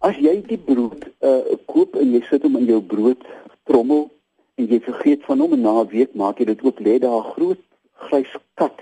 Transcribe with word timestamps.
As 0.00 0.16
jy 0.16 0.42
die 0.46 0.58
brood 0.58 1.08
uh 1.20 1.56
koop 1.66 1.96
en 1.96 2.12
jy 2.12 2.22
sit 2.28 2.42
hom 2.42 2.56
in 2.56 2.68
jou 2.68 2.80
brood 2.80 3.22
trommel 3.66 4.10
en 4.58 4.68
jy 4.68 4.80
vergeet 4.80 5.24
van 5.26 5.40
hom 5.40 5.52
en 5.52 5.62
na 5.62 5.82
'n 5.82 5.88
week 5.90 6.14
maak 6.14 6.38
jy 6.38 6.46
dit 6.46 6.62
ook 6.62 6.80
lê 6.80 6.98
daar 6.98 7.20
'n 7.20 7.32
groot 7.34 7.60
grys 8.08 8.32
kat 8.54 8.78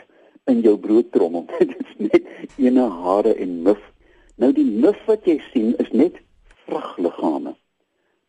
in 0.46 0.60
jou 0.60 0.76
broodtrommel. 0.76 1.46
dit 1.58 1.74
is 1.80 1.94
net 1.98 2.22
ene 2.58 2.88
hare 2.88 3.34
en 3.34 3.62
muf. 3.62 3.80
Nou 4.36 4.52
die 4.52 4.64
muf 4.64 4.98
wat 5.06 5.24
jy 5.24 5.40
sien 5.52 5.74
is 5.78 5.90
net 5.92 6.20
vrugligame. 6.66 7.56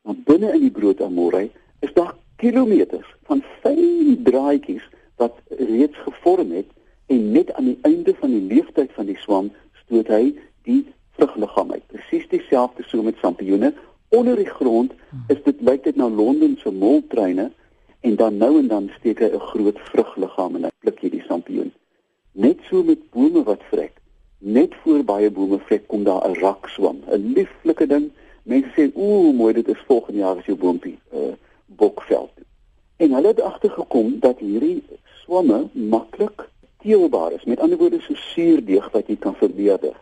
Maar 0.04 0.15
binne 0.26 0.54
in 0.54 0.62
die 0.62 0.71
brood 0.71 1.02
amorei 1.02 1.52
is 1.81 1.93
daar 1.93 2.15
kilometers 2.38 3.09
van 3.27 3.43
fyn 3.62 4.23
draadjies 4.23 4.85
wat 5.18 5.35
reeds 5.49 5.98
gevorm 5.98 6.52
het 6.52 6.70
en 7.07 7.31
net 7.31 7.54
aan 7.54 7.65
die 7.65 7.79
einde 7.81 8.15
van 8.20 8.31
die 8.31 8.55
leeftyd 8.55 8.91
van 8.93 9.05
die 9.05 9.18
swam 9.18 9.52
stoot 9.88 10.08
hy 10.12 10.36
die 10.68 10.84
vrugliggaam 11.18 11.72
uit. 11.72 11.86
Presies 11.91 12.27
dieselfde 12.30 12.84
so 12.88 13.02
met 13.04 13.20
sampioene. 13.23 13.74
Onder 14.16 14.35
die 14.35 14.49
grond 14.49 14.94
is 15.27 15.40
dit 15.44 15.62
lyk 15.63 15.84
dit 15.88 15.96
na 15.96 16.10
Londen 16.10 16.57
se 16.62 16.71
moltreine 16.71 17.52
en 18.05 18.16
dan 18.16 18.38
nou 18.38 18.54
en 18.60 18.68
dan 18.68 18.90
steek 18.99 19.20
hy 19.20 19.32
'n 19.32 19.48
groot 19.52 19.79
vrugliggaam 19.91 20.55
en 20.55 20.63
hy 20.63 20.74
pluk 20.79 20.99
jy 21.02 21.10
die 21.10 21.26
sampioen. 21.27 21.71
Net 22.32 22.60
so 22.70 22.84
met 22.84 23.10
bome 23.12 23.44
wat 23.44 23.63
vrek. 23.71 23.96
Net 24.40 24.76
voor 24.84 25.04
baie 25.04 25.32
bome 25.32 25.60
vrek 25.60 25.88
kom 25.88 26.04
daar 26.04 26.29
'n 26.29 26.40
rakswam, 26.40 26.99
'n 27.07 27.34
lieflike 27.34 27.88
ding. 27.88 28.12
Mense 28.44 28.70
sê, 28.76 28.91
"Ooh, 28.96 29.34
mooi, 29.34 29.54
dit 29.54 29.68
is 29.68 29.84
volgende 29.88 30.20
jaar 30.20 30.38
as 30.38 30.46
jou 30.46 30.57
boontjie 30.57 30.99
uh 31.13 31.34
bokveld." 31.66 32.32
En 32.98 33.12
hulle 33.12 33.27
het 33.27 33.41
agtergekom 33.41 34.20
dat 34.20 34.40
hierdie 34.40 34.84
swamme 35.24 35.68
maklik 35.72 36.46
teelbaar 36.88 37.32
is. 37.32 37.43
Met 37.43 37.60
ander 37.60 37.77
woorde 37.77 37.99
so 38.02 38.16
suurdeeg 38.16 38.91
wat 38.91 39.07
jy 39.12 39.18
kan 39.20 39.35
verbeter. 39.35 39.96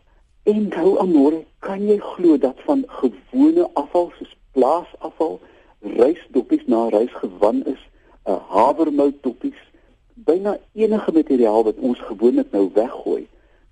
En 0.46 0.68
nou 0.70 0.98
amore, 1.02 1.42
kan 1.66 1.82
jy 1.82 1.98
glo 1.98 2.38
dat 2.38 2.60
van 2.68 2.84
gewone 3.00 3.66
afval 3.74 4.12
soos 4.18 4.36
plaasafval, 4.54 5.40
rysdoppies 5.98 6.66
na 6.70 6.84
rysgewan 6.94 7.64
is, 7.66 7.82
'n 8.26 8.32
uh, 8.32 8.38
havermout 8.50 9.18
doppies, 9.26 9.58
byna 10.14 10.58
enige 10.74 11.12
materiaal 11.12 11.64
wat 11.64 11.82
ons 11.90 12.00
gewoonlik 12.00 12.52
nou 12.52 12.70
weggooi, 12.74 13.26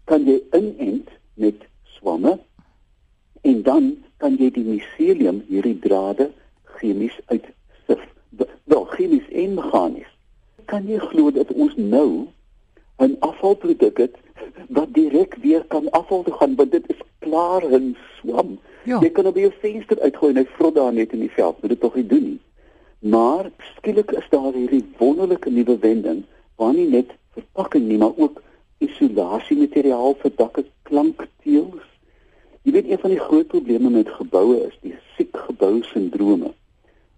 kan 0.10 0.26
jy 0.26 0.42
inent 0.52 1.10
met 1.34 1.62
swamme 1.84 2.40
en 3.42 3.62
dan 3.62 3.96
kan 4.18 4.36
jy 4.40 4.50
die 4.52 4.66
miselium 4.66 5.44
hierdie 5.48 5.80
drade 5.80 6.32
chemies 6.64 7.16
uitsif. 7.26 8.02
Wel 8.64 8.86
chemies 8.86 9.30
en 9.30 9.54
meganies. 9.54 10.12
Kan 10.66 10.88
jy 10.88 10.98
glo 10.98 11.32
dat 11.32 11.52
ons 11.54 11.76
nou 11.76 12.28
'n 12.98 13.16
afvalproduk 13.20 13.98
het 13.98 14.16
wat 14.70 14.94
direk 14.94 15.36
weer 15.42 15.64
kan 15.68 15.90
afval 15.92 16.24
toe 16.24 16.34
gaan 16.34 16.56
want 16.56 16.72
dit 16.72 16.90
is 16.90 17.02
klaar 17.20 17.64
in 17.72 17.96
swam. 18.18 18.60
Ja. 18.84 19.00
Jy 19.00 19.10
kan 19.10 19.26
op 19.26 19.36
jou 19.36 19.52
venster 19.60 20.00
uitgooi 20.00 20.34
en 20.34 20.42
hy 20.42 20.46
vrot 20.58 20.76
daar 20.76 20.94
net 20.94 21.12
in 21.12 21.20
die 21.20 21.32
veld. 21.32 21.62
Moet 21.62 21.70
dit 21.70 21.80
tog 21.80 21.96
nie 21.96 22.06
doen 22.06 22.24
nie. 22.24 22.42
Maar 23.00 23.52
skielik 23.76 24.12
is 24.12 24.28
daar 24.30 24.54
hierdie 24.54 24.86
wonderlike 24.98 25.50
nuwe 25.50 25.78
wending 25.80 26.24
waar 26.56 26.74
nie 26.74 26.88
net 26.88 27.12
verpakking 27.34 27.88
nie, 27.88 27.98
maar 27.98 28.16
ook 28.16 28.42
isolasiemateriaal 28.78 30.16
vir 30.22 30.32
dakke, 30.36 30.66
klankteels. 30.82 31.88
Jy 32.62 32.72
weet 32.72 32.90
een 32.90 33.00
van 33.00 33.10
die 33.10 33.20
groot 33.20 33.48
probleme 33.48 33.90
met 33.90 34.10
geboue 34.10 34.60
is 34.68 34.78
die 34.82 34.96
siek 35.18 35.38
gebou 35.48 35.82
sindrome. 35.84 36.54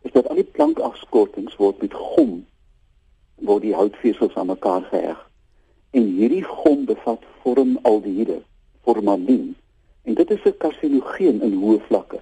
Is 0.01 0.11
dat 0.11 0.29
al 0.29 0.41
die 0.41 0.49
plankafskortings 0.57 1.57
word 1.61 1.81
met 1.81 1.93
gom 1.93 2.45
word 3.35 3.61
die 3.61 3.75
houtvesels 3.75 4.33
aan 4.39 4.47
mekaar 4.47 4.85
geheg 4.89 5.19
en 5.95 6.07
hierdie 6.17 6.43
gom 6.43 6.85
bevat 6.85 7.23
formaldehiede, 7.43 8.41
formalin. 8.83 9.55
En 10.03 10.13
dit 10.13 10.31
is 10.31 10.43
'n 10.45 10.57
karsinogeen 10.57 11.41
in 11.41 11.53
hoë 11.61 11.79
vlakke. 11.87 12.19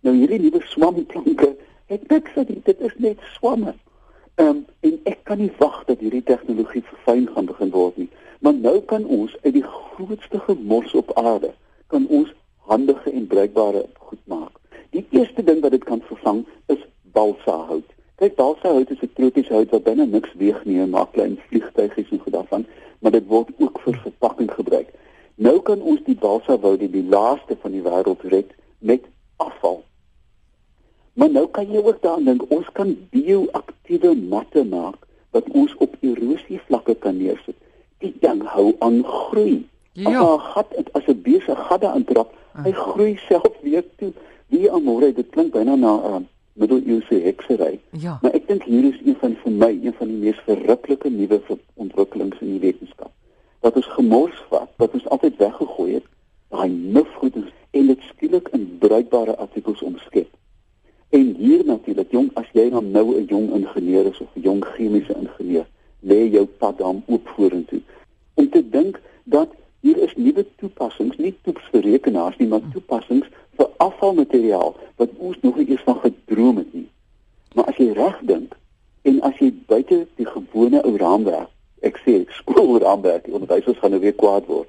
Nou 0.00 0.16
hierdie 0.16 0.40
nuwe 0.40 0.60
swamplanke, 0.64 1.56
ek 1.86 2.08
dink 2.08 2.34
dat 2.34 2.48
dit 2.64 2.80
is 2.80 2.94
net 2.96 3.18
swamme. 3.34 3.74
Ehm 4.34 4.48
um, 4.48 4.66
en 4.80 5.00
ek 5.04 5.18
kan 5.22 5.38
nie 5.38 5.52
wag 5.58 5.84
dat 5.84 6.00
hierdie 6.00 6.22
tegnologie 6.22 6.82
verfyn 6.82 7.28
gaan 7.34 7.44
begin 7.44 7.70
word 7.70 7.96
nie. 7.96 8.08
Maar 8.40 8.54
nou 8.54 8.80
kan 8.80 9.04
ons 9.04 9.36
uit 9.42 9.52
die 9.52 9.62
grootste 9.62 10.38
gemors 10.38 10.94
op 10.94 11.12
aarde 11.18 11.52
kan 11.86 12.06
ons 12.08 12.32
handige 12.56 13.10
en 13.10 13.26
bruikbare 13.26 13.86
goed 13.98 14.20
maak. 14.24 14.56
Die 14.90 15.06
eerste 15.10 15.44
ding 15.44 15.60
wat 15.60 15.70
dit 15.70 15.84
kan 15.84 16.00
vervang 16.08 16.46
is 16.66 16.80
balsa 17.12 17.56
hout. 17.68 17.91
Kyk, 18.22 18.36
balsa 18.38 18.68
hout 18.70 18.90
is 18.90 19.00
'n 19.02 19.10
tropiese 19.18 19.52
hout 19.52 19.70
wat 19.74 19.82
binne 19.82 20.04
niks 20.06 20.32
weeg 20.38 20.58
nie, 20.64 20.78
maak 20.86 21.08
klein 21.12 21.32
vliegtuigies 21.48 22.10
en 22.14 22.20
goed 22.22 22.32
daarvan, 22.32 22.66
maar 23.00 23.10
dit 23.10 23.26
word 23.26 23.48
ook 23.58 23.80
vir 23.82 23.96
verpakking 24.02 24.50
gebruik. 24.50 24.92
Nou 25.34 25.58
kan 25.60 25.80
ons 25.82 26.04
die 26.06 26.14
balsa 26.14 26.54
woud 26.58 26.78
die, 26.78 26.90
die 26.90 27.08
laaste 27.14 27.56
van 27.62 27.72
die 27.74 27.82
wêreld 27.82 28.22
red 28.22 28.52
met 28.78 29.08
afval. 29.42 29.82
Maar 31.18 31.30
nou 31.30 31.48
kan 31.50 31.66
jy 31.66 31.82
ook 31.82 31.98
daaraan 32.02 32.28
dink, 32.30 32.44
ons 32.48 32.68
kan 32.72 32.94
bioaktiewe 33.10 34.14
matte 34.14 34.62
maak 34.64 35.02
wat 35.34 35.48
ons 35.50 35.74
op 35.82 35.96
erosie 36.00 36.60
vlakke 36.66 36.94
kan 36.94 37.18
neersit. 37.18 37.58
Die 37.98 38.14
ding 38.20 38.44
hou 38.54 38.76
aan 38.78 39.02
groei. 39.04 39.66
Ja. 39.98 40.14
As 40.14 40.22
'n 40.22 40.38
gat 40.52 40.92
as 40.92 41.08
'n 41.08 41.22
besige 41.22 41.56
gat 41.56 41.80
daarin 41.80 42.04
trap, 42.04 42.30
hy 42.54 42.70
ah. 42.70 42.86
groei 42.86 43.16
self 43.16 43.50
weer 43.62 43.82
toe. 43.96 44.12
Wie 44.46 44.70
amore, 44.70 45.12
dit 45.12 45.30
klink 45.30 45.52
byna 45.52 45.74
na 45.74 45.96
'n 45.96 46.22
uh, 46.22 46.22
middeleeuse 46.52 47.14
heksery. 47.14 47.80
Ja. 47.90 48.18
Maar 48.22 48.36
ek 48.38 48.46
dink 48.46 48.62
hier 48.68 48.84
is 48.84 49.00
een 49.04 49.16
van 49.20 49.36
vir 49.42 49.52
my 49.52 49.70
een 49.82 49.94
van 49.98 50.08
die 50.08 50.16
mees 50.16 50.40
verruklike 50.46 51.10
nuwe 51.10 51.40
ontwikkelings 51.74 52.40
in 52.40 52.56
die 52.56 52.60
wetenskap. 52.60 53.12
Wat 53.60 53.76
ons 53.78 53.86
gemors 53.96 54.44
vat, 54.50 54.70
wat 54.76 54.92
ons 54.92 55.08
altyd 55.08 55.36
weggegooi 55.36 55.92
het, 55.94 56.06
daai 56.52 56.68
nufgoed 56.68 57.36
en 57.72 57.86
dit 57.86 58.00
skielik 58.10 58.48
in 58.52 58.66
bruikbare 58.78 59.36
artikels 59.36 59.82
omskep. 59.82 60.28
En 61.12 61.34
hier 61.38 61.64
natuurlik, 61.64 62.10
jong, 62.10 62.30
as 62.40 62.48
jy 62.52 62.70
dan 62.70 62.90
nou 62.90 63.16
'n 63.16 63.24
jong 63.28 63.52
ingenieur 63.52 64.06
is 64.06 64.20
of 64.20 64.28
'n 64.36 64.40
jong 64.40 64.64
chemiese 64.64 65.14
ingenieur, 65.14 65.66
lê 66.00 66.28
jou 66.30 66.46
pad 66.46 66.78
dan 66.78 67.02
oop 67.06 67.28
vorentoe. 67.28 67.80
Om 68.34 68.48
te 68.50 68.68
dink 68.68 69.00
dat 69.24 69.48
hier 69.80 69.98
is 69.98 70.14
nuwe 70.16 70.46
toepassings, 70.56 71.16
nie 71.16 71.34
toeps 71.42 71.62
vir 71.70 71.80
rekenaars 71.80 72.36
nie, 72.36 72.48
maar 72.48 72.60
toepassings 72.72 73.28
vir 73.56 73.68
afvalmateriaal 73.76 74.76
wat 74.96 75.08
ons 75.18 75.36
nog 75.40 75.56
nie 75.56 75.68
eens 75.68 75.84
van 75.84 75.98
gedroom 76.00 76.56
het 76.56 76.72
nie. 76.72 76.88
Maar 78.02 78.10
as 78.10 78.18
jy 78.18 78.26
reg 78.26 78.26
dink 78.26 78.54
en 79.02 79.20
as 79.22 79.38
jy 79.38 79.50
buite 79.66 79.96
die 80.18 80.26
gewone 80.26 80.80
ou 80.82 80.96
raamwerk, 80.98 81.50
ek 81.82 81.98
sê 82.02 82.22
skoolraamwerk, 82.38 83.24
die 83.26 83.34
onderwysers 83.34 83.78
gaan 83.78 83.94
nou 83.94 84.00
weer 84.02 84.14
kwaad 84.14 84.46
word. 84.46 84.68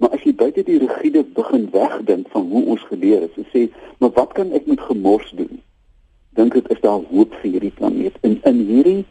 Maar 0.00 0.12
as 0.16 0.24
jy 0.24 0.32
buite 0.36 0.64
die 0.64 0.78
rigiede 0.80 1.22
begin 1.36 1.68
wegdink 1.72 2.28
van 2.32 2.48
hoe 2.50 2.64
ons 2.74 2.84
geleer 2.88 3.24
het, 3.24 3.32
so 3.36 3.44
sê, 3.52 3.66
maar 4.00 4.12
wat 4.16 4.32
kan 4.36 4.52
ek 4.56 4.68
met 4.68 4.80
gemors 4.88 5.28
doen? 5.36 5.60
Dink 6.36 6.56
ek 6.56 6.68
is 6.72 6.80
daar 6.84 7.00
hoop 7.12 7.36
vir 7.40 7.50
hierdie 7.54 7.72
planeet 7.76 8.16
in 8.20 8.40
in 8.44 8.62
hierdie 8.68 9.04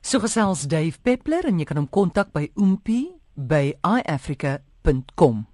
So 0.00 0.18
gesels 0.18 0.66
Dave 0.70 0.98
Peppler 1.02 1.46
en 1.46 1.58
jy 1.58 1.64
kan 1.64 1.76
hom 1.76 1.90
kontak 1.90 2.32
by 2.32 2.50
oompie 2.54 3.10
by 3.34 3.74
iafrica.com. 3.82 5.46